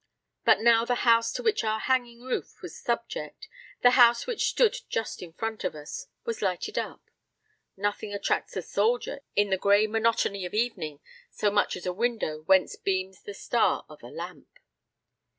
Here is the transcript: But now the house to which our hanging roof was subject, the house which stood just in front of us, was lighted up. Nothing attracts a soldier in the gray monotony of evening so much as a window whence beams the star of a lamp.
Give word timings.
But 0.45 0.61
now 0.61 0.83
the 0.83 0.95
house 1.05 1.31
to 1.33 1.43
which 1.43 1.63
our 1.63 1.79
hanging 1.79 2.21
roof 2.21 2.63
was 2.63 2.75
subject, 2.75 3.47
the 3.83 3.91
house 3.91 4.25
which 4.25 4.49
stood 4.49 4.75
just 4.89 5.21
in 5.21 5.31
front 5.31 5.63
of 5.63 5.75
us, 5.75 6.07
was 6.25 6.41
lighted 6.41 6.79
up. 6.79 7.11
Nothing 7.77 8.11
attracts 8.11 8.57
a 8.57 8.63
soldier 8.63 9.21
in 9.35 9.51
the 9.51 9.57
gray 9.59 9.85
monotony 9.85 10.43
of 10.43 10.55
evening 10.55 11.01
so 11.29 11.51
much 11.51 11.75
as 11.77 11.85
a 11.85 11.93
window 11.93 12.41
whence 12.47 12.75
beams 12.75 13.21
the 13.21 13.35
star 13.35 13.85
of 13.87 14.01
a 14.01 14.07
lamp. 14.07 14.57